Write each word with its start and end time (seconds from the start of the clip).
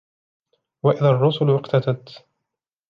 وإذا 0.83 1.09
الرسل 1.09 1.49
أقتت 1.49 2.23